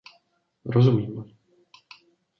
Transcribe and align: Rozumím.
Rozumím. 0.65 1.17